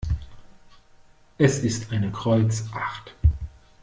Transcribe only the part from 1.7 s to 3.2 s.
eine Kreuz acht.